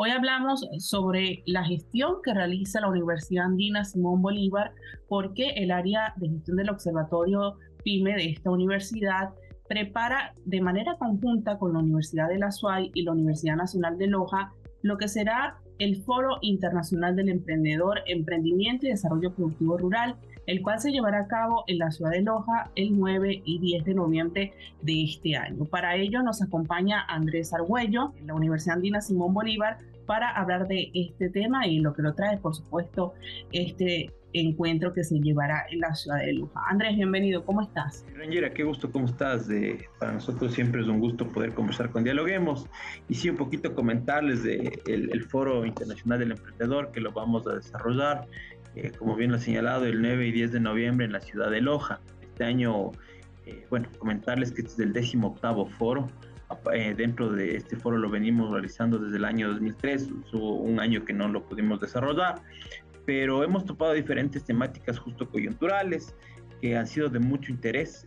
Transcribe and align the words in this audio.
Hoy 0.00 0.10
hablamos 0.10 0.64
sobre 0.78 1.42
la 1.44 1.64
gestión 1.64 2.22
que 2.22 2.32
realiza 2.32 2.80
la 2.80 2.88
Universidad 2.88 3.46
Andina 3.46 3.84
Simón 3.84 4.22
Bolívar, 4.22 4.70
porque 5.08 5.48
el 5.56 5.72
área 5.72 6.14
de 6.18 6.28
gestión 6.28 6.56
del 6.56 6.70
Observatorio 6.70 7.56
PYME 7.82 8.14
de 8.14 8.26
esta 8.26 8.52
universidad 8.52 9.30
prepara 9.68 10.34
de 10.44 10.60
manera 10.60 10.96
conjunta 10.98 11.58
con 11.58 11.72
la 11.72 11.80
Universidad 11.80 12.28
de 12.28 12.38
la 12.38 12.52
SUAY 12.52 12.92
y 12.94 13.02
la 13.02 13.10
Universidad 13.10 13.56
Nacional 13.56 13.98
de 13.98 14.06
Loja 14.06 14.52
lo 14.82 14.96
que 14.96 15.08
será 15.08 15.58
el 15.78 16.02
Foro 16.02 16.38
Internacional 16.40 17.14
del 17.14 17.28
Emprendedor, 17.28 18.00
Emprendimiento 18.06 18.86
y 18.86 18.90
Desarrollo 18.90 19.32
Productivo 19.32 19.78
Rural, 19.78 20.16
el 20.46 20.62
cual 20.62 20.80
se 20.80 20.90
llevará 20.90 21.20
a 21.20 21.28
cabo 21.28 21.64
en 21.66 21.78
la 21.78 21.90
ciudad 21.90 22.10
de 22.10 22.22
Loja 22.22 22.70
el 22.74 22.98
9 22.98 23.42
y 23.44 23.58
10 23.58 23.84
de 23.84 23.94
noviembre 23.94 24.52
de 24.82 25.04
este 25.04 25.36
año. 25.36 25.64
Para 25.66 25.94
ello 25.96 26.22
nos 26.22 26.42
acompaña 26.42 27.04
Andrés 27.08 27.52
Argüello, 27.52 28.12
de 28.18 28.26
la 28.26 28.34
Universidad 28.34 28.76
Andina 28.76 29.00
Simón 29.00 29.34
Bolívar, 29.34 29.78
para 30.08 30.30
hablar 30.30 30.66
de 30.66 30.90
este 30.94 31.28
tema 31.28 31.66
y 31.66 31.80
lo 31.80 31.92
que 31.92 32.00
lo 32.00 32.14
trae, 32.14 32.38
por 32.38 32.54
supuesto, 32.54 33.12
este 33.52 34.10
encuentro 34.32 34.94
que 34.94 35.04
se 35.04 35.20
llevará 35.20 35.66
en 35.70 35.80
la 35.80 35.94
ciudad 35.94 36.20
de 36.20 36.32
Loja. 36.32 36.62
Andrés, 36.70 36.96
bienvenido, 36.96 37.44
¿cómo 37.44 37.60
estás? 37.60 38.06
Rangera, 38.16 38.48
qué 38.48 38.64
gusto, 38.64 38.90
¿cómo 38.90 39.04
estás? 39.04 39.48
para 39.98 40.12
nosotros 40.12 40.54
siempre 40.54 40.80
es 40.80 40.88
un 40.88 40.98
gusto 40.98 41.28
poder 41.28 41.52
conversar 41.52 41.90
con 41.90 42.04
Dialoguemos 42.04 42.66
y 43.10 43.16
sí, 43.16 43.28
un 43.28 43.36
poquito 43.36 43.74
comentarles 43.74 44.42
de 44.42 44.80
el, 44.86 45.22
Foro 45.24 45.66
Internacional 45.66 46.20
del 46.20 46.30
Emprendedor 46.30 46.90
que 46.90 47.00
lo 47.00 47.12
vamos 47.12 47.46
a 47.46 47.56
desarrollar, 47.56 48.26
eh, 48.76 48.92
como 48.98 49.14
bien 49.14 49.30
lo 49.30 49.36
ha 49.36 49.40
señalado, 49.40 49.84
el 49.84 50.00
9 50.00 50.26
y 50.26 50.32
10 50.32 50.52
de 50.52 50.60
noviembre 50.60 51.04
en 51.04 51.12
la 51.12 51.20
ciudad 51.20 51.50
de 51.50 51.60
Loja. 51.60 52.00
Este 52.22 52.44
año, 52.44 52.92
eh, 53.44 53.66
bueno, 53.68 53.90
comentarles 53.98 54.52
que 54.52 54.62
este 54.62 54.72
es 54.72 54.78
el 54.78 54.94
décimo 54.94 55.28
octavo 55.28 55.66
foro 55.66 56.08
eh, 56.72 56.94
dentro 56.96 57.30
de 57.30 57.56
este 57.56 57.76
foro 57.76 57.98
lo 57.98 58.10
venimos 58.10 58.50
realizando 58.50 58.98
desde 58.98 59.16
el 59.16 59.24
año 59.24 59.48
2003, 59.48 60.10
hubo 60.32 60.56
un 60.56 60.80
año 60.80 61.04
que 61.04 61.12
no 61.12 61.28
lo 61.28 61.42
pudimos 61.44 61.80
desarrollar, 61.80 62.40
pero 63.04 63.42
hemos 63.44 63.64
topado 63.64 63.92
diferentes 63.92 64.44
temáticas 64.44 64.98
justo 64.98 65.28
coyunturales 65.28 66.14
que 66.60 66.76
han 66.76 66.86
sido 66.86 67.08
de 67.08 67.20
mucho 67.20 67.52
interés. 67.52 68.06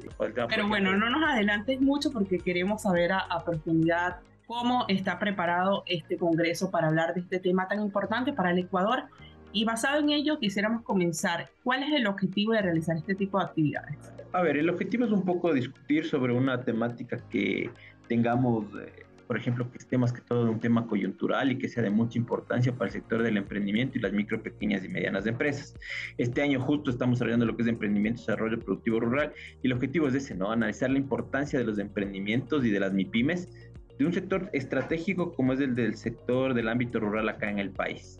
Pero 0.50 0.68
bueno, 0.68 0.96
no 0.97 1.09
nos 1.09 1.24
adelantes 1.30 1.80
mucho 1.80 2.12
porque 2.12 2.38
queremos 2.40 2.81
saber 2.81 3.12
a, 3.12 3.19
a 3.19 3.44
profundidad 3.44 4.18
cómo 4.46 4.85
está 4.90 5.18
preparado 5.18 5.84
este 5.88 6.18
Congreso 6.18 6.69
para 6.69 6.88
hablar 6.88 7.13
de 7.13 7.22
este 7.22 7.40
tema 7.40 7.68
tan 7.68 7.81
importante 7.81 8.34
para 8.34 8.51
el 8.51 8.59
Ecuador 8.59 9.06
y 9.53 9.66
basado 9.66 10.00
en 10.00 10.09
ello, 10.09 10.40
quisiéramos 10.40 10.84
comenzar. 10.84 11.50
¿Cuál 11.63 11.84
es 11.84 11.94
el 11.94 12.07
objetivo 12.07 12.53
de 12.53 12.62
realizar 12.62 12.96
este 12.96 13.16
tipo 13.16 13.38
de 13.38 13.46
actividades? 13.46 13.97
A 14.31 14.41
ver, 14.41 14.57
el 14.57 14.69
objetivo 14.69 15.06
es 15.06 15.12
un 15.12 15.25
poco 15.25 15.53
discutir 15.53 16.06
sobre 16.06 16.34
una 16.34 16.62
temática 16.62 17.18
que 17.30 17.69
tengamos, 18.07 18.66
eh, 18.79 19.06
por 19.28 19.38
ejemplo, 19.38 19.67
que 19.72 19.97
más 19.97 20.12
que 20.12 20.22
todo 20.22 20.50
un 20.50 20.59
tema 20.59 20.88
coyuntural 20.88 21.51
y 21.51 21.57
que 21.57 21.69
sea 21.69 21.84
de 21.84 21.89
mucha 21.89 22.17
importancia 22.17 22.73
para 22.73 22.88
el 22.88 22.91
sector 22.91 23.23
del 23.23 23.38
emprendimiento 23.38 23.97
y 23.97 24.01
las 24.01 24.12
micro, 24.13 24.41
pequeñas 24.41 24.84
y 24.84 24.89
medianas 24.89 25.25
empresas. 25.25 25.73
Este 26.17 26.41
año 26.41 26.59
justo 26.59 26.91
estamos 26.91 27.17
desarrollando 27.17 27.45
lo 27.45 27.56
que 27.56 27.63
es 27.63 27.67
emprendimiento 27.67 28.22
y 28.22 28.25
desarrollo 28.25 28.59
productivo 28.59 29.00
rural 29.00 29.34
y 29.62 29.67
el 29.67 29.73
objetivo 29.73 30.07
es 30.07 30.16
ese, 30.16 30.35
¿no? 30.35 30.51
Analizar 30.51 30.89
la 30.89 30.97
importancia 30.97 31.59
de 31.59 31.66
los 31.66 31.79
emprendimientos 31.79 32.66
y 32.66 32.69
de 32.69 32.79
las 32.79 32.94
MIPIMES 32.94 33.50
de 33.97 34.06
un 34.06 34.13
sector 34.13 34.50
estratégico 34.53 35.33
como 35.33 35.53
es 35.53 35.59
el 35.59 35.75
del 35.75 35.95
sector 35.95 36.53
del 36.53 36.68
ámbito 36.68 37.00
rural 37.00 37.29
acá 37.29 37.50
en 37.50 37.59
el 37.59 37.72
país. 37.72 38.18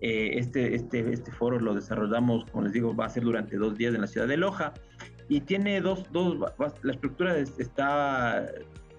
Eh, 0.00 0.38
este, 0.38 0.74
este, 0.74 1.12
este 1.12 1.30
foro 1.30 1.60
lo 1.60 1.74
desarrollamos, 1.74 2.46
como 2.50 2.64
les 2.64 2.72
digo, 2.72 2.96
va 2.96 3.04
a 3.04 3.10
ser 3.10 3.22
durante 3.22 3.56
dos 3.56 3.76
días 3.76 3.94
en 3.94 4.00
la 4.00 4.06
ciudad 4.06 4.26
de 4.26 4.38
Loja 4.38 4.72
y 5.28 5.40
tiene 5.40 5.80
dos, 5.80 6.10
dos 6.10 6.38
la 6.82 6.92
estructura 6.92 7.38
está 7.38 8.46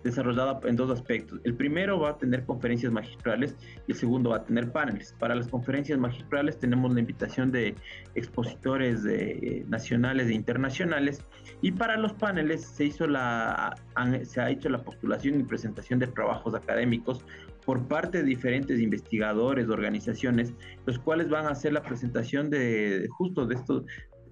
desarrollada 0.03 0.59
en 0.63 0.75
dos 0.75 0.89
aspectos. 0.91 1.39
El 1.43 1.55
primero 1.55 1.99
va 1.99 2.11
a 2.11 2.17
tener 2.17 2.45
conferencias 2.45 2.91
magistrales 2.91 3.55
y 3.87 3.91
el 3.91 3.97
segundo 3.97 4.31
va 4.31 4.37
a 4.37 4.43
tener 4.43 4.71
paneles. 4.71 5.15
Para 5.19 5.35
las 5.35 5.47
conferencias 5.47 5.99
magistrales 5.99 6.57
tenemos 6.57 6.93
la 6.93 6.99
invitación 6.99 7.51
de 7.51 7.75
expositores 8.15 9.03
de, 9.03 9.65
nacionales 9.67 10.29
e 10.29 10.33
internacionales 10.33 11.23
y 11.61 11.71
para 11.71 11.97
los 11.97 12.13
paneles 12.13 12.65
se, 12.65 12.85
hizo 12.85 13.07
la, 13.07 13.75
se 14.23 14.41
ha 14.41 14.49
hecho 14.49 14.69
la 14.69 14.83
postulación 14.83 15.39
y 15.39 15.43
presentación 15.43 15.99
de 15.99 16.07
trabajos 16.07 16.55
académicos 16.55 17.23
por 17.65 17.87
parte 17.87 18.19
de 18.19 18.23
diferentes 18.23 18.79
investigadores, 18.79 19.69
organizaciones, 19.69 20.53
los 20.85 20.97
cuales 20.97 21.29
van 21.29 21.45
a 21.45 21.49
hacer 21.49 21.73
la 21.73 21.83
presentación 21.83 22.49
de 22.49 23.07
justo 23.11 23.45
de 23.45 23.55
estos 23.55 23.85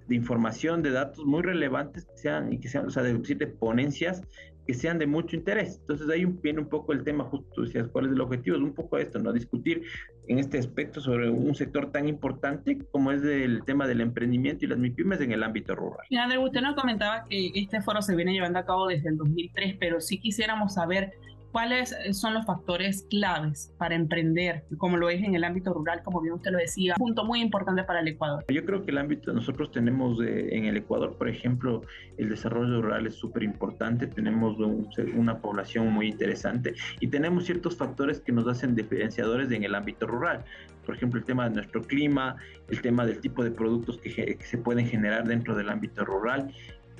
de 0.09 0.15
información, 0.15 0.81
de 0.81 0.89
datos 0.89 1.23
muy 1.23 1.43
relevantes 1.43 2.05
que 2.05 2.17
sean 2.17 2.51
y 2.51 2.59
que 2.59 2.67
sean, 2.67 2.87
o 2.87 2.89
sea, 2.89 3.03
de, 3.03 3.13
de 3.13 3.47
ponencias 3.47 4.23
que 4.69 4.75
sean 4.75 4.99
de 4.99 5.07
mucho 5.07 5.35
interés. 5.35 5.79
Entonces 5.79 6.07
ahí 6.11 6.25
viene 6.25 6.59
un 6.59 6.69
poco 6.69 6.93
el 6.93 7.03
tema, 7.03 7.23
justo 7.23 7.63
decías, 7.63 7.87
¿cuál 7.87 8.05
es 8.05 8.11
el 8.11 8.21
objetivo? 8.21 8.55
Es 8.55 8.61
un 8.61 8.75
poco 8.75 8.99
esto, 8.99 9.17
¿no? 9.17 9.33
Discutir 9.33 9.81
en 10.27 10.37
este 10.37 10.59
aspecto 10.59 11.01
sobre 11.01 11.27
un 11.27 11.55
sector 11.55 11.91
tan 11.91 12.07
importante 12.07 12.77
como 12.91 13.11
es 13.11 13.23
el 13.23 13.63
tema 13.65 13.87
del 13.87 13.99
emprendimiento 13.99 14.65
y 14.65 14.67
las 14.67 14.77
MIPIMES 14.77 15.21
en 15.21 15.31
el 15.31 15.41
ámbito 15.41 15.73
rural. 15.73 16.05
Y 16.11 16.17
André, 16.17 16.37
usted 16.37 16.61
nos 16.61 16.75
comentaba 16.75 17.25
que 17.27 17.49
este 17.55 17.81
foro 17.81 18.03
se 18.03 18.15
viene 18.15 18.31
llevando 18.31 18.59
a 18.59 18.63
cabo 18.63 18.85
desde 18.85 19.09
el 19.09 19.17
2003, 19.17 19.77
pero 19.79 20.01
sí 20.01 20.19
quisiéramos 20.19 20.75
saber 20.75 21.13
¿Cuáles 21.51 21.95
son 22.11 22.35
los 22.35 22.45
factores 22.45 23.07
claves 23.09 23.73
para 23.77 23.95
emprender, 23.95 24.65
como 24.77 24.97
lo 24.97 25.09
es 25.09 25.23
en 25.23 25.33
el 25.33 25.43
ámbito 25.43 25.73
rural, 25.73 26.03
como 26.03 26.21
bien 26.21 26.35
usted 26.35 26.51
lo 26.51 26.59
decía? 26.59 26.93
Un 26.99 27.07
punto 27.07 27.25
muy 27.25 27.41
importante 27.41 27.83
para 27.83 28.01
el 28.01 28.07
Ecuador. 28.07 28.45
Yo 28.49 28.63
creo 28.65 28.85
que 28.85 28.91
el 28.91 28.99
ámbito, 28.99 29.33
nosotros 29.33 29.71
tenemos 29.71 30.19
en 30.21 30.65
el 30.65 30.77
Ecuador, 30.77 31.17
por 31.17 31.27
ejemplo, 31.27 31.81
el 32.17 32.29
desarrollo 32.29 32.81
rural 32.81 33.07
es 33.07 33.15
súper 33.15 33.43
importante, 33.43 34.05
tenemos 34.05 34.57
una 35.15 35.39
población 35.39 35.91
muy 35.91 36.09
interesante 36.09 36.75
y 36.99 37.07
tenemos 37.07 37.45
ciertos 37.45 37.75
factores 37.75 38.19
que 38.19 38.31
nos 38.31 38.47
hacen 38.47 38.75
diferenciadores 38.75 39.49
en 39.51 39.63
el 39.63 39.73
ámbito 39.73 40.05
rural. 40.05 40.45
Por 40.85 40.95
ejemplo, 40.95 41.19
el 41.19 41.25
tema 41.25 41.47
de 41.49 41.55
nuestro 41.55 41.81
clima, 41.83 42.35
el 42.67 42.81
tema 42.81 43.05
del 43.05 43.19
tipo 43.19 43.43
de 43.43 43.51
productos 43.51 43.97
que, 43.97 44.11
que 44.13 44.45
se 44.45 44.57
pueden 44.57 44.87
generar 44.87 45.27
dentro 45.27 45.55
del 45.55 45.69
ámbito 45.69 46.05
rural 46.05 46.51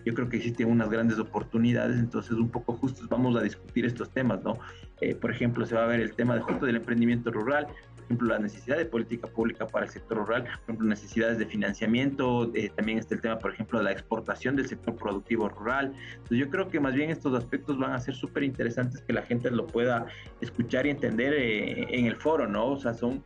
yo 0.05 0.13
creo 0.13 0.29
que 0.29 0.37
existen 0.37 0.69
unas 0.69 0.89
grandes 0.89 1.19
oportunidades, 1.19 1.97
entonces 1.97 2.33
un 2.33 2.49
poco 2.49 2.73
justos 2.73 3.07
vamos 3.09 3.35
a 3.35 3.41
discutir 3.41 3.85
estos 3.85 4.09
temas, 4.11 4.43
¿no? 4.43 4.57
Eh, 5.01 5.15
por 5.15 5.31
ejemplo, 5.31 5.65
se 5.65 5.75
va 5.75 5.84
a 5.84 5.87
ver 5.87 6.01
el 6.01 6.13
tema 6.13 6.35
de 6.35 6.41
justo 6.41 6.66
del 6.66 6.75
emprendimiento 6.75 7.31
rural, 7.31 7.67
por 7.67 8.03
ejemplo, 8.05 8.28
la 8.29 8.40
necesidad 8.40 8.78
de 8.78 8.85
política 8.85 9.28
pública 9.28 9.67
para 9.67 9.85
el 9.85 9.91
sector 9.91 10.17
rural, 10.17 10.43
por 10.43 10.51
ejemplo, 10.63 10.87
necesidades 10.87 11.37
de 11.37 11.46
financiamiento, 11.46 12.51
eh, 12.55 12.72
también 12.75 12.97
está 12.97 13.16
el 13.16 13.22
tema, 13.22 13.37
por 13.37 13.53
ejemplo, 13.53 13.78
de 13.78 13.85
la 13.85 13.91
exportación 13.91 14.55
del 14.55 14.67
sector 14.67 14.96
productivo 14.96 15.47
rural. 15.47 15.93
Entonces 16.13 16.37
yo 16.40 16.49
creo 16.49 16.67
que 16.69 16.79
más 16.79 16.95
bien 16.95 17.11
estos 17.11 17.35
aspectos 17.35 17.78
van 17.78 17.93
a 17.93 17.99
ser 17.99 18.16
súper 18.16 18.43
interesantes 18.43 19.02
que 19.02 19.13
la 19.13 19.22
gente 19.22 19.52
lo 19.52 19.67
pueda 19.67 20.07
escuchar 20.41 20.87
y 20.87 20.90
entender 20.90 21.34
eh, 21.34 21.87
en 21.91 22.07
el 22.07 22.16
foro, 22.16 22.47
¿no? 22.47 22.72
O 22.72 22.79
sea, 22.79 22.93
son, 22.93 23.23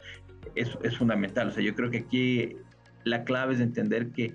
es, 0.54 0.78
es 0.84 0.98
fundamental, 0.98 1.48
o 1.48 1.52
sea, 1.52 1.64
yo 1.64 1.74
creo 1.76 1.90
que 1.90 2.00
aquí 2.00 2.58
la 3.06 3.24
clave 3.24 3.54
es 3.54 3.60
entender 3.60 4.12
que 4.12 4.34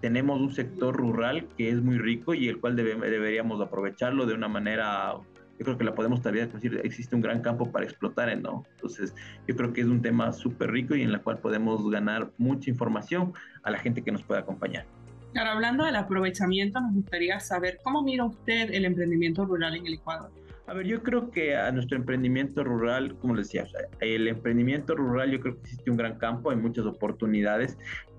tenemos 0.00 0.40
un 0.40 0.52
sector 0.52 0.96
rural 0.96 1.48
que 1.56 1.70
es 1.70 1.82
muy 1.82 1.98
rico 1.98 2.34
y 2.34 2.48
el 2.48 2.60
cual 2.60 2.76
deberíamos 2.76 3.60
aprovecharlo 3.60 4.26
de 4.26 4.34
una 4.34 4.48
manera, 4.48 5.14
yo 5.58 5.64
creo 5.64 5.78
que 5.78 5.84
la 5.84 5.94
podemos 5.94 6.20
todavía 6.20 6.46
decir, 6.46 6.80
existe 6.84 7.16
un 7.16 7.22
gran 7.22 7.40
campo 7.40 7.70
para 7.72 7.84
explotar, 7.84 8.36
¿no? 8.38 8.64
Entonces, 8.72 9.14
yo 9.46 9.56
creo 9.56 9.72
que 9.72 9.80
es 9.80 9.86
un 9.86 10.02
tema 10.02 10.32
súper 10.32 10.70
rico 10.70 10.94
y 10.94 11.02
en 11.02 11.10
el 11.10 11.20
cual 11.22 11.38
podemos 11.38 11.90
ganar 11.90 12.30
mucha 12.38 12.70
información 12.70 13.32
a 13.62 13.70
la 13.70 13.78
gente 13.78 14.02
que 14.02 14.12
nos 14.12 14.22
pueda 14.22 14.40
acompañar. 14.40 14.86
Ahora, 15.34 15.52
hablando 15.52 15.84
del 15.84 15.96
aprovechamiento, 15.96 16.80
nos 16.80 16.94
gustaría 16.94 17.40
saber 17.40 17.78
cómo 17.82 18.02
mira 18.02 18.24
usted 18.24 18.70
el 18.72 18.84
emprendimiento 18.84 19.44
rural 19.44 19.76
en 19.76 19.86
el 19.86 19.94
Ecuador. 19.94 20.30
A 20.66 20.74
ver, 20.74 20.86
yo 20.86 21.02
creo 21.02 21.30
que 21.30 21.56
a 21.56 21.70
nuestro 21.70 21.96
emprendimiento 21.96 22.64
rural, 22.64 23.16
como 23.18 23.34
les 23.36 23.46
decía, 23.46 23.66
el 24.00 24.26
emprendimiento 24.26 24.96
rural 24.96 25.30
yo 25.30 25.40
creo 25.40 25.54
que 25.54 25.60
existe 25.60 25.90
un 25.90 25.96
gran 25.96 26.18
campo, 26.18 26.50
hay 26.50 26.56
muchas 26.56 26.86
oportunidades, 26.86 27.78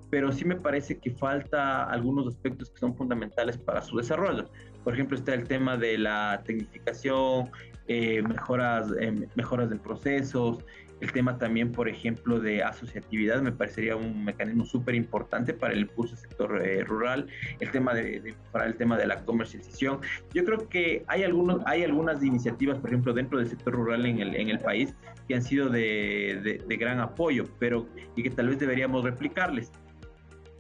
pero 0.09 0.31
sí 0.31 0.45
me 0.45 0.55
parece 0.55 0.99
que 0.99 1.11
falta 1.11 1.83
algunos 1.83 2.27
aspectos 2.27 2.69
que 2.69 2.79
son 2.79 2.95
fundamentales 2.95 3.57
para 3.57 3.81
su 3.81 3.97
desarrollo. 3.97 4.49
Por 4.83 4.93
ejemplo, 4.93 5.17
está 5.17 5.33
el 5.33 5.47
tema 5.47 5.77
de 5.77 5.97
la 5.97 6.41
tecnificación, 6.45 7.49
eh, 7.87 8.21
mejoras, 8.21 8.87
eh, 8.99 9.27
mejoras 9.35 9.71
en 9.71 9.79
procesos, 9.79 10.63
el 10.99 11.11
tema 11.11 11.37
también, 11.37 11.71
por 11.71 11.87
ejemplo, 11.87 12.39
de 12.39 12.63
asociatividad 12.63 13.41
me 13.41 13.51
parecería 13.51 13.95
un 13.95 14.25
mecanismo 14.25 14.65
súper 14.65 14.95
importante 14.95 15.53
para 15.53 15.73
el 15.73 15.81
impulso 15.81 16.15
del 16.15 16.21
sector 16.23 16.65
eh, 16.65 16.83
rural, 16.83 17.27
el 17.59 17.71
tema 17.71 17.93
de, 17.93 18.33
para 18.51 18.65
el 18.65 18.75
tema 18.75 18.97
de 18.97 19.05
la 19.05 19.23
comercialización. 19.23 19.99
Yo 20.33 20.43
creo 20.43 20.67
que 20.69 21.03
hay, 21.07 21.23
algunos, 21.23 21.61
hay 21.65 21.83
algunas 21.83 22.23
iniciativas, 22.23 22.79
por 22.79 22.89
ejemplo, 22.89 23.13
dentro 23.13 23.37
del 23.37 23.47
sector 23.47 23.73
rural 23.75 24.05
en 24.05 24.19
el, 24.19 24.35
en 24.35 24.49
el 24.49 24.59
país 24.59 24.95
que 25.27 25.35
han 25.35 25.43
sido 25.43 25.69
de, 25.69 26.63
de 26.67 26.77
gran 26.77 26.99
apoyo, 26.99 27.43
pero 27.59 27.87
y 28.15 28.23
que 28.23 28.31
tal 28.31 28.47
vez 28.49 28.57
deberíamos 28.57 29.03
replicarles 29.03 29.71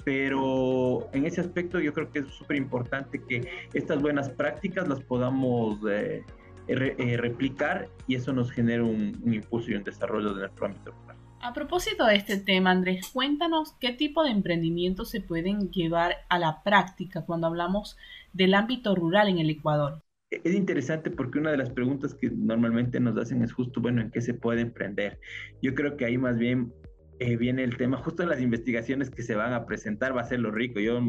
pero 0.07 1.09
en 1.11 1.25
ese 1.25 1.41
aspecto 1.41 1.81
yo 1.81 1.91
creo 1.91 2.09
que 2.09 2.19
es 2.19 2.27
súper 2.27 2.55
importante 2.55 3.21
que 3.27 3.45
estas 3.73 4.01
buenas 4.01 4.29
prácticas 4.29 4.87
las 4.87 5.01
podamos 5.01 5.79
eh, 5.91 6.23
eh, 6.69 7.17
replicar 7.17 7.89
y 8.07 8.15
eso 8.15 8.31
nos 8.31 8.49
genera 8.49 8.85
un, 8.85 9.21
impulso 9.25 9.69
y 9.69 9.73
un 9.73 9.83
desarrollo 9.83 10.33
de 10.33 10.43
nuestro 10.43 10.67
ámbito 10.67 10.91
rural. 10.91 11.17
A 11.41 11.51
propósito 11.51 12.05
de 12.05 12.15
este 12.15 12.37
tema, 12.37 12.71
Andrés, 12.71 13.09
cuéntanos 13.11 13.73
qué 13.81 13.91
tipo 13.91 14.23
de 14.23 14.29
emprendimientos 14.29 15.09
se 15.09 15.19
pueden 15.19 15.71
llevar 15.71 16.15
a 16.29 16.39
la 16.39 16.63
práctica 16.63 17.25
cuando 17.25 17.47
hablamos 17.47 17.97
del 18.31 18.53
ámbito 18.53 18.95
rural 18.95 19.27
en 19.27 19.39
el 19.39 19.49
Ecuador. 19.49 20.03
Es 20.31 20.55
interesante 20.55 21.11
porque 21.11 21.39
una 21.39 21.51
de 21.51 21.57
las 21.57 21.71
preguntas 21.71 22.15
que 22.15 22.29
normalmente 22.29 23.01
nos 23.01 23.17
hacen 23.17 23.43
es 23.43 23.51
justo, 23.51 23.81
bueno, 23.81 24.01
¿en 24.01 24.09
qué 24.09 24.21
se 24.21 24.33
puede 24.33 24.61
emprender? 24.61 25.19
Yo 25.61 25.75
creo 25.75 25.97
que 25.97 26.05
ahí 26.05 26.17
más 26.17 26.37
bien 26.37 26.71
eh, 27.19 27.35
viene 27.37 27.63
el 27.63 27.77
tema, 27.77 27.97
justo 27.97 28.23
en 28.23 28.29
las 28.29 28.41
investigaciones 28.41 29.09
que 29.09 29.23
se 29.23 29.35
van 29.35 29.53
a 29.53 29.65
presentar 29.65 30.15
va 30.15 30.21
a 30.21 30.25
ser 30.25 30.39
lo 30.39 30.51
rico. 30.51 30.79
Yo 30.79 30.99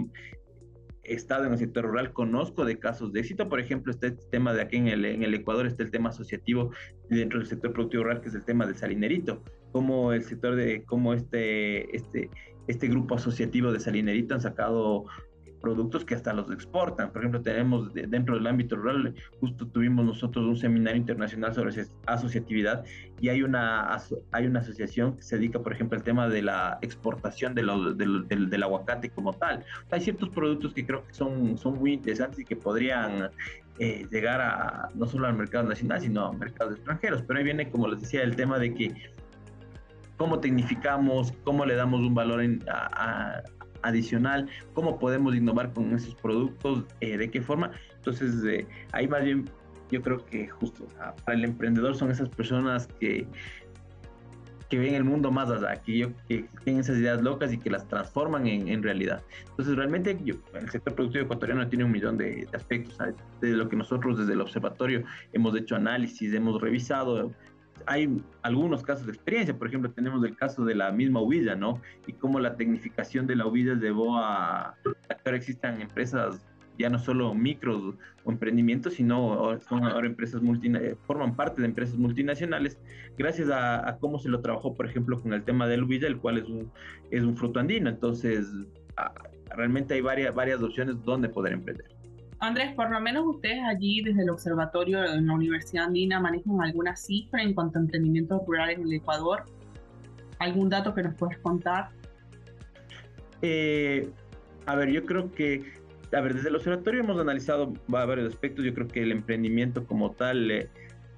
he 1.05 1.15
estado 1.15 1.45
en 1.45 1.53
el 1.53 1.59
sector 1.59 1.85
rural, 1.85 2.13
conozco 2.13 2.65
de 2.65 2.79
casos 2.79 3.13
de 3.13 3.21
éxito, 3.21 3.49
por 3.49 3.61
ejemplo, 3.61 3.93
este 3.93 4.13
tema 4.31 4.53
de 4.53 4.63
aquí 4.63 4.77
en 4.77 4.89
el, 4.89 5.05
en 5.05 5.23
el 5.23 5.35
Ecuador, 5.35 5.67
está 5.67 5.83
el 5.83 5.91
tema 5.91 6.11
asociativo 6.11 6.71
dentro 7.09 7.39
del 7.39 7.49
sector 7.49 7.73
productivo 7.73 8.05
rural, 8.05 8.21
que 8.21 8.29
es 8.29 8.35
el 8.35 8.45
tema 8.45 8.67
del 8.67 8.77
salinerito, 8.77 9.43
como 9.73 10.13
el 10.13 10.25
sector 10.25 10.55
de, 10.55 10.85
cómo 10.85 11.15
este, 11.15 11.95
este, 11.95 12.31
este 12.67 12.89
grupo 12.89 13.15
asociativo 13.17 13.73
de 13.73 13.81
salinerito 13.81 14.35
han 14.35 14.41
sacado 14.41 15.05
productos 15.61 16.05
que 16.05 16.15
hasta 16.15 16.33
los 16.33 16.51
exportan. 16.51 17.11
Por 17.11 17.23
ejemplo, 17.23 17.41
tenemos 17.41 17.93
dentro 17.95 18.35
del 18.35 18.47
ámbito 18.47 18.77
rural, 18.77 19.15
justo 19.41 19.67
tuvimos 19.67 20.05
nosotros 20.05 20.47
un 20.47 20.57
seminario 20.57 20.99
internacional 20.99 21.55
sobre 21.55 21.75
asociatividad 22.07 22.85
y 23.21 23.29
hay 23.29 23.43
una, 23.43 23.97
hay 24.33 24.47
una 24.47 24.61
asociación 24.61 25.17
que 25.17 25.23
se 25.23 25.37
dedica, 25.37 25.61
por 25.61 25.73
ejemplo, 25.73 25.99
al 25.99 26.05
tema 26.05 26.29
de 26.29 26.43
la 26.43 26.79
exportación 26.83 27.55
de 27.55 27.63
del, 27.97 28.29
del, 28.29 28.63
aguacate 28.63 29.11
como 29.11 29.33
tal. 29.33 29.65
Hay 29.91 30.01
ciertos 30.01 30.29
productos 30.31 30.73
que 30.73 30.87
creo 30.87 31.05
que 31.07 31.15
son, 31.15 31.59
son 31.59 31.79
muy 31.79 31.95
interesantes 31.95 32.41
y 32.41 32.45
que 32.45 32.57
podrían 32.57 33.31
eh, 33.79 34.07
llegar 34.11 34.41
a 34.41 34.89
no 34.95 35.07
solo 35.07 35.27
al 35.27 35.35
mercado 35.35 35.69
nacional, 35.69 36.01
sino 36.01 36.25
a 36.25 36.33
mercados 36.33 36.77
extranjeros. 36.77 37.23
Pero 37.27 37.39
ahí 37.39 37.45
viene, 37.45 37.71
como 37.71 37.89
les 37.89 38.01
decía, 38.01 38.23
el 38.23 38.35
tema 38.35 38.59
de 38.59 38.75
que 38.75 38.95
cómo 40.19 40.41
tecnificamos, 40.41 41.33
cómo 41.45 41.65
le 41.65 41.77
damos 41.77 42.01
un 42.01 42.15
valor 42.15 42.43
a, 42.69 43.41
adicional, 43.83 44.49
cómo 44.75 44.99
podemos 44.99 45.35
innovar 45.35 45.73
con 45.73 45.95
esos 45.95 46.15
productos, 46.15 46.85
eh, 47.01 47.17
de 47.17 47.31
qué 47.31 47.41
forma. 47.41 47.71
Entonces, 47.97 48.35
eh, 48.45 48.67
ahí 48.93 49.09
más 49.09 49.25
bien 49.25 49.45
yo 49.91 50.03
creo 50.03 50.25
que 50.25 50.49
justo 50.49 50.87
para 51.25 51.37
el 51.37 51.45
emprendedor 51.45 51.97
son 51.97 52.11
esas 52.11 52.29
personas 52.29 52.89
que, 53.01 53.27
que 54.69 54.79
ven 54.79 54.95
el 54.95 55.05
mundo 55.05 55.31
más 55.31 55.51
allá, 55.51 55.77
que, 55.77 56.13
que 56.29 56.45
tienen 56.65 56.81
esas 56.81 56.99
ideas 56.99 57.23
locas 57.23 57.53
y 57.53 57.59
que 57.59 57.71
las 57.71 57.89
transforman 57.89 58.47
en, 58.47 58.83
realidad. 58.83 59.23
Entonces, 59.51 59.77
realmente 59.77 60.19
yo, 60.25 60.35
el 60.55 60.69
sector 60.69 60.95
productivo 60.95 61.25
ecuatoriano 61.25 61.67
tiene 61.69 61.85
un 61.85 61.93
millón 61.93 62.19
de, 62.19 62.47
aspectos, 62.53 62.99
de 63.41 63.49
lo 63.51 63.69
que 63.69 63.77
nosotros 63.77 64.19
desde 64.19 64.35
el 64.35 64.41
observatorio 64.41 65.05
hemos 65.33 65.57
hecho 65.57 65.77
análisis, 65.77 66.35
hemos 66.35 66.61
revisado, 66.61 67.33
hay 67.89 68.23
algunos 68.43 68.83
casos 68.83 69.07
de 69.07 69.13
experiencia, 69.13 69.57
por 69.57 69.67
ejemplo, 69.67 69.91
tenemos 69.91 70.23
el 70.25 70.37
caso 70.37 70.65
de 70.65 70.75
la 70.75 70.93
misma 70.93 71.23
Uvilla, 71.23 71.57
¿no? 71.57 71.81
Y 72.07 72.13
cómo 72.13 72.39
la 72.39 72.55
tecnificación 72.55 73.27
de 73.27 73.37
la 73.37 73.47
Uvilla 73.47 73.75
llevó 73.75 74.19
a, 74.19 74.77
que 74.85 75.17
ahora 75.25 75.37
existan 75.37 75.81
empresas 75.81 76.47
ya 76.79 76.89
no 76.89 76.99
solo 76.99 77.35
micros 77.35 77.95
o 78.25 78.31
emprendimientos, 78.31 78.95
sino 78.95 79.59
son 79.69 79.85
ahora 79.85 80.07
empresas 80.07 80.43
multinacionales, 80.43 80.93
eh, 80.93 80.99
forman 81.07 81.35
parte 81.35 81.61
de 81.61 81.67
empresas 81.67 81.97
multinacionales, 81.97 82.79
gracias 83.17 83.49
a, 83.51 83.97
cómo 84.01 84.19
se 84.19 84.29
lo 84.29 84.41
trabajó, 84.41 84.75
por 84.75 84.87
ejemplo, 84.87 85.21
con 85.21 85.33
el 85.33 85.43
tema 85.43 85.67
de 85.67 85.79
la 85.79 85.85
Uvilla, 85.85 86.07
el 86.07 86.19
cual 86.19 86.39
es 86.39 86.49
un, 86.49 86.71
es 87.11 87.25
un 87.25 87.37
fruto 87.37 87.59
andino. 87.59 87.89
Entonces, 87.89 88.47
realmente 89.57 89.95
hay 89.95 90.03
varias, 90.03 90.35
varias 90.35 90.63
opciones 90.63 91.03
donde 91.05 91.29
poder 91.29 91.55
emprender. 91.55 91.98
Andrés, 92.41 92.73
por 92.75 92.91
lo 92.91 93.01
menos 93.01 93.27
ustedes 93.27 93.61
allí 93.65 94.01
desde 94.03 94.23
el 94.23 94.31
observatorio 94.31 95.05
en 95.05 95.27
la 95.27 95.33
Universidad 95.33 95.87
Andina 95.87 96.21
manejan 96.21 96.61
alguna 96.61 96.95
cifra 96.95 97.43
en 97.43 97.53
cuanto 97.53 97.79
a 97.79 97.83
emprendimientos 97.83 98.41
rurales 98.47 98.79
en 98.79 98.85
el 98.85 98.93
Ecuador. 98.95 99.45
¿Algún 100.39 100.69
dato 100.69 100.95
que 100.95 101.03
nos 101.03 101.15
puedas 101.15 101.37
contar? 101.39 101.89
Eh, 103.43 104.09
a 104.67 104.77
ver, 104.77 104.91
yo 104.91 105.05
creo 105.05 105.33
que, 105.33 105.65
a 106.13 106.21
ver, 106.21 106.35
desde 106.35 106.49
el 106.49 106.57
observatorio 106.57 107.01
hemos 107.01 107.19
analizado 107.19 107.73
varios 107.89 108.33
aspectos. 108.33 108.65
Yo 108.65 108.73
creo 108.73 108.87
que 108.87 109.03
el 109.03 109.11
emprendimiento 109.11 109.85
como 109.85 110.13
tal 110.13 110.49
eh, 110.53 110.71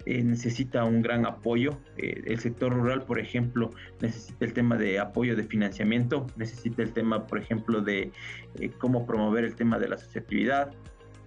eh, 0.07 0.23
necesita 0.23 0.85
un 0.85 1.03
gran 1.03 1.27
apoyo. 1.27 1.79
el 1.99 2.39
sector 2.39 2.73
rural, 2.73 3.03
por 3.03 3.19
ejemplo, 3.19 3.73
necesita 4.01 4.47
el 4.47 4.55
tema 4.55 4.79
de 4.79 4.99
apoyo 4.99 5.37
de 5.37 5.45
financiamiento, 5.45 6.27
necesita 6.37 6.83
el 6.83 6.95
tema, 6.95 7.27
por 7.27 7.39
ejemplo, 7.39 7.83
de 7.83 8.11
cómo 8.79 9.05
promover 9.05 9.45
el 9.45 9.55
tema 9.55 9.79
de 9.79 9.89
la 9.89 9.97
asociatividad, 9.97 10.73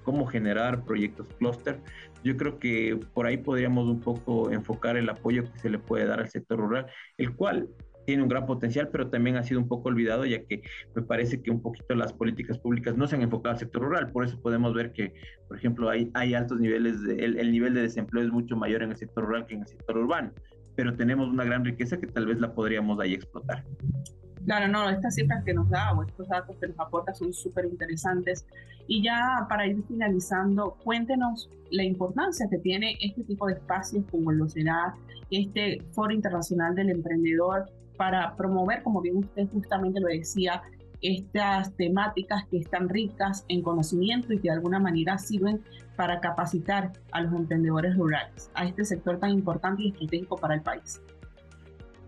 cómo 0.04 0.26
generar 0.26 0.84
proyectos 0.86 1.28
clúster. 1.40 1.80
Yo 2.24 2.38
creo 2.38 2.60
que 2.60 3.00
por 3.14 3.26
ahí 3.26 3.38
podríamos 3.38 3.88
un 3.88 4.00
poco 4.00 4.52
enfocar 4.52 4.98
el 4.98 5.10
apoyo 5.10 5.44
que 5.52 5.60
se 5.60 5.70
le 5.70 5.80
puede 5.80 6.06
dar 6.06 6.20
al 6.20 6.30
sector 6.30 6.60
rural, 6.60 6.86
el 7.18 7.36
cual 7.36 7.70
tiene 8.06 8.24
un 8.24 8.30
gran 8.30 8.46
potencial, 8.46 8.90
pero 8.92 9.10
también 9.10 9.38
ha 9.38 9.44
sido 9.44 9.60
un 9.60 9.68
poco 9.68 9.90
olvidado, 9.90 10.26
ya 10.26 10.44
que 10.44 10.62
me 10.96 11.02
parece 11.02 11.42
que 11.42 11.52
un 11.52 11.62
poquito 11.62 11.96
las 11.96 12.14
políticas 12.14 12.58
públicas 12.58 12.98
no 12.98 13.08
se 13.08 13.16
han 13.16 13.22
enfocado 13.22 13.54
al 13.54 13.60
sector 13.60 13.82
rural. 13.82 14.12
Por 14.12 14.26
eso 14.26 14.40
podemos 14.42 14.74
ver 14.74 14.92
que, 14.92 15.14
por 15.48 15.58
ejemplo, 15.58 15.90
hay, 15.90 16.12
hay 16.14 16.34
altos 16.34 16.60
niveles, 16.60 16.98
el, 17.18 17.38
el 17.40 17.52
nivel 17.52 17.74
de 17.74 17.82
desempleo 17.82 18.24
es 18.24 18.32
mucho 18.32 18.56
mayor 18.56 18.84
en 18.84 18.92
el 18.92 18.98
sector 18.98 19.26
rural 19.26 19.46
que 19.46 19.56
en 19.56 19.62
el 19.62 19.68
sector 19.68 19.98
urbano, 19.98 20.32
pero 20.76 20.96
tenemos 20.96 21.30
una 21.30 21.44
gran 21.44 21.64
riqueza 21.64 21.98
que 22.00 22.08
tal 22.08 22.26
vez 22.26 22.40
la 22.40 22.54
podríamos 22.54 23.00
ahí 23.00 23.14
explotar. 23.14 23.64
Claro, 24.46 24.68
no, 24.68 24.90
estas 24.90 25.16
cifras 25.16 25.44
que 25.44 25.54
nos 25.54 25.70
da 25.70 25.94
o 25.94 26.04
estos 26.04 26.28
datos 26.28 26.56
que 26.58 26.68
nos 26.68 26.80
aporta 26.80 27.14
son 27.14 27.34
súper 27.34 27.66
interesantes. 27.66 28.46
Y 28.88 29.04
ya 29.04 29.46
para 29.48 29.66
ir 29.68 29.82
finalizando, 29.88 30.76
cuéntenos 30.84 31.50
la 31.72 31.84
importancia 31.84 32.48
que 32.50 32.58
tiene 32.58 32.98
este 33.02 33.24
tipo 33.24 33.48
de 33.48 33.54
espacios 33.54 34.04
como 34.12 34.32
lo 34.32 34.50
será 34.50 34.96
este 35.32 35.82
Foro 35.92 36.14
Internacional 36.14 36.76
del 36.76 36.90
Emprendedor 36.90 37.72
para 37.96 38.36
promover, 38.36 38.84
como 38.84 39.02
bien 39.02 39.18
usted 39.18 39.48
justamente 39.50 40.00
lo 40.00 40.08
decía, 40.08 40.62
estas 41.02 41.74
temáticas 41.76 42.46
que 42.50 42.58
están 42.58 42.90
ricas 42.90 43.46
en 43.50 43.62
conocimiento 43.62 44.34
y 44.34 44.38
que 44.38 44.50
de 44.50 44.56
alguna 44.56 44.80
manera 44.80 45.18
sirven 45.18 45.62
para 45.96 46.20
capacitar 46.20 46.94
a 47.12 47.22
los 47.22 47.34
emprendedores 47.34 47.96
rurales, 47.96 48.50
a 48.56 48.66
este 48.66 48.86
sector 48.86 49.20
tan 49.20 49.32
importante 49.32 49.84
y 49.84 49.90
estratégico 49.90 50.38
para 50.38 50.56
el 50.56 50.62
país. 50.62 51.02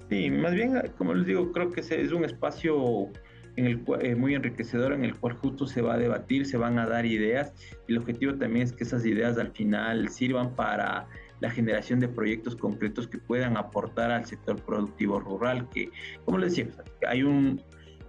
Sí, 0.10 0.30
más 0.30 0.54
bien, 0.54 0.82
como 0.98 1.14
les 1.14 1.26
digo, 1.26 1.52
creo 1.52 1.72
que 1.72 1.82
es 1.82 2.12
un 2.12 2.26
espacio 2.26 3.10
en 3.56 3.66
el 3.66 3.84
eh, 4.02 4.16
muy 4.16 4.36
enriquecedor 4.36 4.94
en 4.94 5.04
el 5.04 5.16
cual 5.18 5.34
justo 5.34 5.66
se 5.66 5.82
va 5.82 5.96
a 5.96 5.98
debatir, 5.98 6.46
se 6.46 6.58
van 6.58 6.78
a 6.78 6.86
dar 6.86 7.06
ideas 7.06 7.54
y 7.88 7.94
el 7.94 8.00
objetivo 8.00 8.36
también 8.36 8.66
es 8.66 8.74
que 8.74 8.84
esas 8.84 9.06
ideas 9.06 9.38
al 9.38 9.52
final 9.52 10.10
sirvan 10.10 10.56
para 10.56 11.08
la 11.40 11.50
generación 11.50 12.00
de 12.00 12.08
proyectos 12.08 12.56
concretos 12.56 13.08
que 13.08 13.18
puedan 13.18 13.58
aportar 13.58 14.12
al 14.12 14.26
sector 14.26 14.62
productivo 14.62 15.20
rural, 15.20 15.68
que, 15.70 15.90
como 16.24 16.38
les 16.38 16.56
decía, 16.56 16.72
hay 17.08 17.24
un 17.24 17.62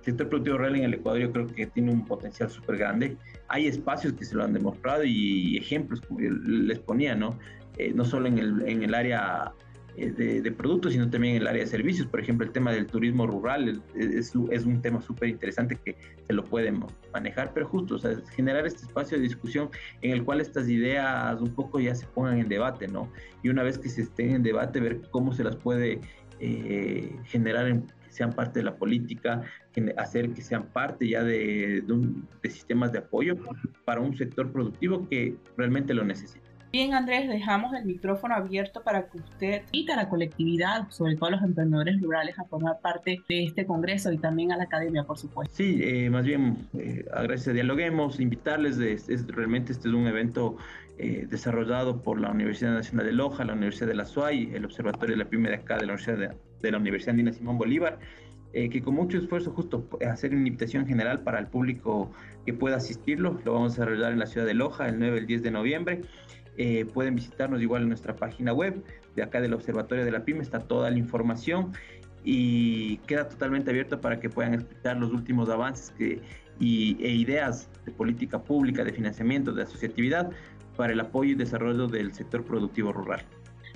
sector 0.03 0.29
productivo 0.29 0.59
rural 0.59 0.77
en 0.77 0.85
el 0.85 0.95
Ecuador, 0.95 1.21
yo 1.21 1.33
creo 1.33 1.47
que 1.47 1.67
tiene 1.67 1.93
un 1.93 2.05
potencial 2.05 2.49
súper 2.49 2.79
grande. 2.79 3.17
Hay 3.49 3.67
espacios 3.67 4.13
que 4.13 4.25
se 4.25 4.37
lo 4.37 4.45
han 4.45 4.53
demostrado 4.53 5.03
y 5.05 5.57
ejemplos, 5.57 6.01
como 6.01 6.21
les 6.21 6.79
ponía, 6.79 7.17
¿no? 7.17 7.37
Eh, 7.79 7.93
no 7.93 8.05
solo 8.05 8.29
en 8.29 8.39
el, 8.39 8.69
en 8.69 8.85
el 8.85 8.95
área 8.95 9.53
eh, 9.97 10.41
de, 10.43 10.53
productos, 10.53 10.93
sino 10.93 11.09
también 11.09 11.37
en 11.37 11.43
el 11.43 11.49
área 11.49 11.63
de 11.63 11.69
servicios. 11.69 12.07
Por 12.07 12.21
ejemplo, 12.21 12.47
el 12.47 12.53
tema 12.53 12.73
del 12.73 12.87
turismo 12.87 13.27
rural 13.27 13.83
es, 13.95 14.33
es 14.51 14.67
un 14.67 14.83
tema 14.83 15.01
súper 15.01 15.29
interesante 15.29 15.77
que 15.85 15.97
se 16.27 16.33
lo 16.33 16.45
pueden 16.45 16.85
manejar, 17.13 17.53
pero 17.55 17.67
justo, 17.67 17.95
o 17.95 17.99
sea, 17.99 18.17
generar 18.35 18.67
este 18.67 18.83
espacio 18.83 19.17
de 19.17 19.23
discusión 19.23 19.71
en 20.03 20.13
el 20.13 20.25
cual 20.25 20.41
estas 20.41 20.69
ideas 20.69 21.41
un 21.41 21.55
poco 21.55 21.81
ya 21.81 21.95
se 21.95 22.07
pongan 22.07 22.39
en 22.39 22.49
debate, 22.49 22.89
¿no? 22.89 23.11
Y 23.43 23.49
una 23.49 23.63
vez 23.63 23.79
que 23.79 23.89
se 23.89 24.03
estén 24.03 24.31
en 24.31 24.43
debate, 24.43 24.81
ver 24.81 25.01
cómo 25.11 25.33
se 25.33 25.45
las 25.45 25.57
puede 25.57 26.01
eh, 26.41 27.17
generar 27.25 27.67
sean 28.11 28.33
parte 28.33 28.61
de 28.61 28.65
la 28.65 28.77
política, 28.77 29.43
hacer 29.99 30.31
que 30.31 30.41
sean 30.41 30.65
parte 30.73 31.07
ya 31.07 31.23
de, 31.23 31.83
de 32.43 32.51
sistemas 32.51 32.91
de 32.93 32.99
apoyo 32.99 33.37
para 33.85 34.01
un 34.01 34.17
sector 34.17 34.51
productivo 34.51 35.07
que 35.09 35.37
realmente 35.57 35.93
lo 35.93 36.03
necesita. 36.03 36.46
Bien, 36.77 36.93
Andrés, 36.93 37.27
dejamos 37.27 37.73
el 37.73 37.87
micrófono 37.87 38.35
abierto 38.35 38.83
para 38.83 39.09
que 39.09 39.17
usted 39.17 39.63
invite 39.73 39.95
a 39.95 39.97
la 39.97 40.11
colectividad, 40.11 40.91
sobre 40.91 41.17
todo 41.17 41.29
a 41.29 41.31
los 41.31 41.43
emprendedores 41.43 41.99
rurales, 42.03 42.39
a 42.39 42.45
formar 42.45 42.81
parte 42.83 43.23
de 43.27 43.45
este 43.45 43.65
congreso 43.65 44.13
y 44.13 44.19
también 44.19 44.53
a 44.53 44.59
la 44.59 44.65
academia, 44.65 45.03
por 45.05 45.17
supuesto. 45.17 45.55
Sí, 45.57 45.81
eh, 45.83 46.11
más 46.11 46.27
bien, 46.27 46.69
eh, 46.75 47.07
a 47.15 47.23
Dialoguemos, 47.23 48.21
invitarles, 48.21 48.77
de, 48.77 48.93
es, 48.93 49.27
realmente 49.29 49.73
este 49.73 49.89
es 49.89 49.95
un 49.95 50.07
evento 50.07 50.59
eh, 50.99 51.27
desarrollado 51.27 52.03
por 52.03 52.21
la 52.21 52.31
Universidad 52.31 52.75
Nacional 52.75 53.07
de 53.07 53.13
Loja, 53.13 53.47
la 53.47 53.55
Universidad 53.55 53.87
de 53.87 53.95
la 53.95 54.05
SUAY, 54.05 54.51
el 54.55 54.67
Observatorio 54.67 55.17
de 55.17 55.25
la 55.25 55.31
Primera 55.31 55.57
acá 55.57 55.79
de 55.79 55.87
la 55.87 55.95
Universidad 55.95 56.37
de, 56.61 56.71
la 56.71 56.77
Universidad 56.77 57.13
Andina 57.13 57.33
Simón 57.33 57.57
Bolívar, 57.57 57.99
eh, 58.53 58.69
que 58.69 58.83
con 58.83 58.97
mucho 58.97 59.17
esfuerzo 59.17 59.51
justo 59.53 59.89
hacer 60.07 60.33
una 60.33 60.47
invitación 60.47 60.87
general 60.87 61.21
para 61.21 61.39
el 61.39 61.47
público 61.47 62.13
que 62.45 62.53
pueda 62.53 62.77
asistirlo, 62.77 63.41
lo 63.47 63.55
vamos 63.55 63.73
a 63.73 63.77
desarrollar 63.77 64.13
en 64.13 64.19
la 64.19 64.27
ciudad 64.27 64.47
de 64.47 64.53
Loja 64.53 64.87
el 64.89 64.99
9 64.99 65.17
y 65.17 65.21
el 65.21 65.27
10 65.27 65.43
de 65.43 65.51
noviembre. 65.51 66.03
Eh, 66.59 66.87
pueden 66.87 67.17
visitarnos 67.17 67.61
igual 67.61 67.83
en 67.83 67.89
nuestra 67.89 68.17
página 68.17 68.53
web 68.53 68.83
de 69.15 69.23
acá 69.23 69.41
del 69.41 69.55
Observatorio 69.55 70.05
de 70.05 70.11
la 70.11 70.25
PYME, 70.25 70.43
está 70.43 70.61
toda 70.61 70.91
la 70.91 70.99
información 70.99 71.73
y 72.25 72.97
queda 72.99 73.29
totalmente 73.29 73.71
abierto 73.71 74.01
para 74.01 74.19
que 74.19 74.29
puedan 74.29 74.55
explicar 74.55 74.97
los 74.97 75.13
últimos 75.13 75.49
avances 75.49 75.91
que, 75.97 76.21
y, 76.59 76.97
e 77.05 77.11
ideas 77.11 77.69
de 77.85 77.93
política 77.93 78.43
pública, 78.43 78.85
de 78.85 78.93
financiamiento, 78.93 79.53
de 79.53 79.63
asociatividad 79.63 80.31
para 80.77 80.93
el 80.93 81.01
apoyo 81.01 81.33
y 81.33 81.35
desarrollo 81.35 81.87
del 81.87 82.13
sector 82.13 82.45
productivo 82.45 82.93
rural. 82.93 83.23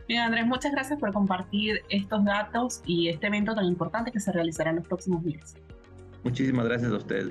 Bien, 0.08 0.22
Andrés, 0.22 0.46
muchas 0.46 0.72
gracias 0.72 0.98
por 0.98 1.12
compartir 1.12 1.82
estos 1.88 2.24
datos 2.24 2.82
y 2.84 3.08
este 3.08 3.28
evento 3.28 3.54
tan 3.54 3.66
importante 3.66 4.10
que 4.10 4.20
se 4.20 4.32
realizará 4.32 4.70
en 4.70 4.76
los 4.76 4.88
próximos 4.88 5.22
días. 5.22 5.54
Muchísimas 6.24 6.66
gracias 6.66 6.90
a 6.92 6.96
ustedes. 6.96 7.30